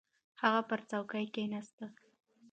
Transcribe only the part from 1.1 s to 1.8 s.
کښېناست.